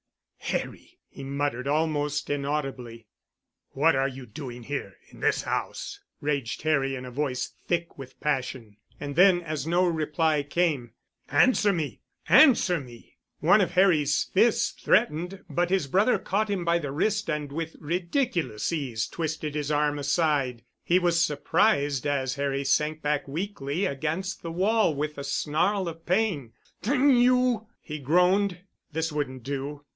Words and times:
"Harry!" 0.45 0.97
he 1.07 1.23
muttered, 1.23 1.67
almost 1.67 2.29
inaudibly. 2.29 3.07
"What 3.69 3.95
are 3.95 4.07
you 4.07 4.25
doing 4.25 4.63
here—in 4.63 5.21
this 5.21 5.43
house?" 5.43 6.01
raged 6.19 6.63
Harry 6.63 6.95
in 6.95 7.05
a 7.05 7.11
voice 7.11 7.53
thick 7.67 7.97
with 7.97 8.19
passion. 8.19 8.75
And 8.99 9.15
then, 9.15 9.41
as 9.41 9.65
no 9.65 9.85
reply 9.85 10.43
came, 10.43 10.91
"Answer 11.29 11.71
me! 11.71 12.01
Answer 12.27 12.81
me!" 12.81 13.15
One 13.39 13.61
of 13.61 13.71
Harry's 13.73 14.23
fists 14.33 14.71
threatened 14.71 15.45
but 15.47 15.69
his 15.69 15.87
brother 15.87 16.17
caught 16.17 16.49
him 16.49 16.65
by 16.65 16.79
the 16.79 16.91
wrist 16.91 17.29
and 17.29 17.49
with 17.51 17.75
ridiculous 17.79 18.73
ease 18.73 19.07
twisted 19.07 19.55
his 19.55 19.71
arm 19.71 19.99
aside. 19.99 20.63
He 20.83 20.99
was 20.99 21.23
surprised 21.23 22.05
as 22.05 22.35
Harry 22.35 22.63
sank 22.65 23.01
back 23.01 23.27
weakly 23.27 23.85
against 23.85 24.41
the 24.41 24.51
wall 24.51 24.93
with 24.95 25.17
a 25.17 25.23
snarl 25.23 25.87
of 25.87 26.05
pain. 26.05 26.51
"D—n 26.81 27.15
you," 27.15 27.67
he 27.79 27.99
groaned. 27.99 28.61
This 28.91 29.11
wouldn't 29.11 29.43
do. 29.43 29.85